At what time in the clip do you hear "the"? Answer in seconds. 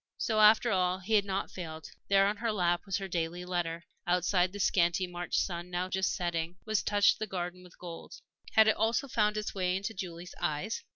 4.51-4.59, 7.19-7.27